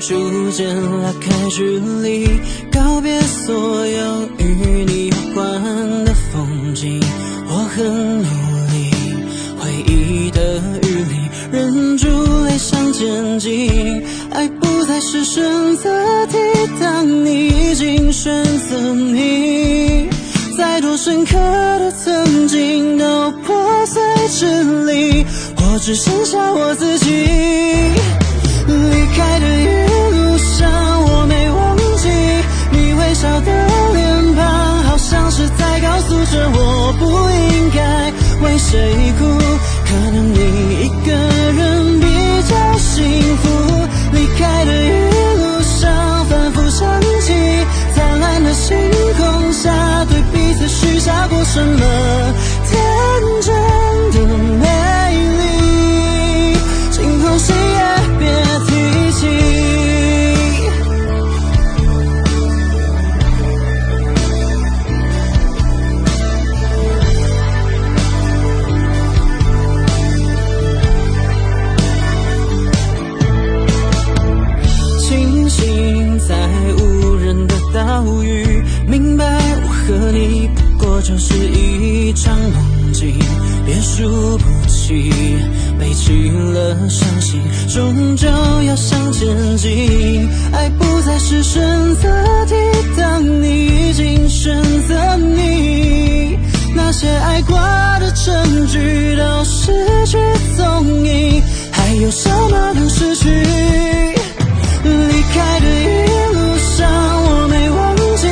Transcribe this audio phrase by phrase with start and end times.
[0.00, 2.28] 逐渐拉开距离，
[2.70, 7.00] 告别所有与你有关的风景。
[7.48, 8.28] 我很努
[8.72, 8.90] 力，
[9.58, 12.06] 回忆的雨里，忍住
[12.44, 14.02] 泪想前进。
[14.30, 15.42] 爱不再是选
[15.76, 16.36] 择题，
[16.80, 20.08] 当你已经选择你，
[20.56, 25.24] 再多深刻的曾经都破碎支离，
[25.56, 27.67] 我只剩下我自己。
[38.70, 39.24] 谁哭。
[39.86, 40.38] 可能你
[40.84, 42.06] 一个人比
[42.48, 43.48] 较幸福。
[44.12, 44.90] 离开的一
[45.40, 47.32] 路上，反复想起
[47.94, 48.76] 灿烂的星
[49.16, 51.82] 空下，对彼此许下过什么
[87.28, 88.26] 心，终究
[88.62, 90.26] 要向前进。
[90.50, 91.62] 爱不再是选
[91.96, 92.08] 择
[92.46, 92.54] 题，
[92.96, 94.56] 当你已经选
[94.88, 96.38] 择你，
[96.74, 97.58] 那些爱过
[98.00, 100.16] 的证据都失去
[100.56, 103.28] 踪影，还有什么能失去？
[104.84, 106.88] 离开的一路上，
[107.24, 108.26] 我没忘记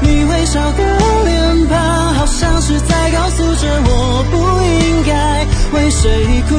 [0.00, 0.80] 你微笑的
[1.26, 4.34] 脸庞，好像是在告诉着我不
[4.64, 6.56] 应该为谁哭。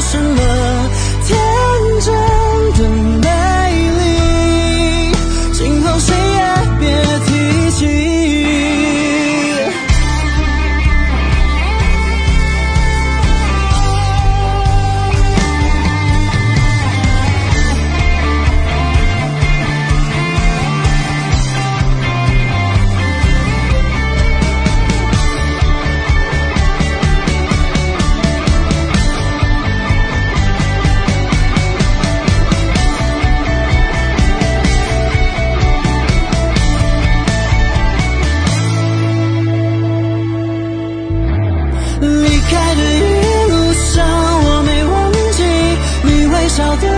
[0.00, 0.77] 什么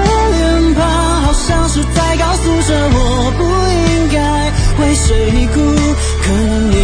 [0.04, 0.80] 的脸庞，
[1.22, 2.98] 好像是在告诉着我
[3.38, 3.42] 不
[3.94, 4.18] 应该
[4.80, 5.56] 为谁哭。
[6.22, 6.74] 可能你